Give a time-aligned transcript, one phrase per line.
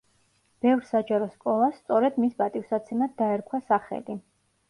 [0.65, 4.19] ბევრ საჯარო სკოლას სწორედ მის პატივსაცემად დაერქვა სახელი.